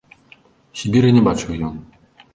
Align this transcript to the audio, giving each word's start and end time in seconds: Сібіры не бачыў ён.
Сібіры 0.81 1.11
не 1.19 1.23
бачыў 1.27 1.51
ён. 1.69 1.75